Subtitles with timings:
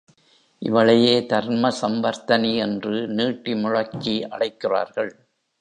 [0.61, 5.11] இவளையே தர்ம சம்வர்த்தனி என்று நீட்டி முழக்கி அழைக்கிறார்கள்.